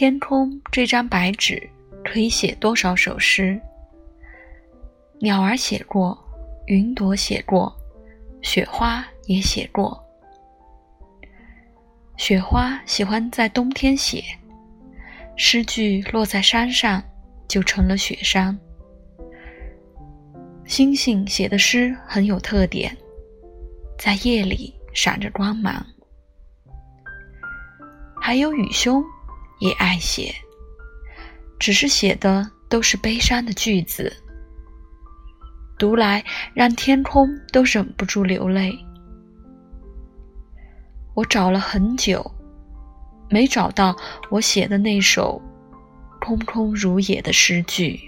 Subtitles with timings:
[0.00, 1.60] 天空这张白纸
[2.04, 3.60] 可以写多少首诗？
[5.18, 6.16] 鸟儿写过，
[6.66, 7.76] 云朵写过，
[8.40, 10.00] 雪花也写过。
[12.16, 14.22] 雪花喜欢在冬天写，
[15.34, 17.02] 诗句落在山上，
[17.48, 18.56] 就成了雪山。
[20.64, 22.96] 星星写的诗很有特点，
[23.98, 25.84] 在夜里闪着光芒。
[28.20, 29.04] 还有雨兄
[29.58, 30.34] 也爱写，
[31.58, 34.12] 只是写的都是悲伤的句子。
[35.78, 36.24] 读来
[36.54, 38.76] 让天空都忍不住流泪。
[41.14, 42.28] 我找了很久，
[43.30, 43.96] 没找到
[44.30, 45.40] 我写的那首
[46.20, 48.00] 空空如也的诗句。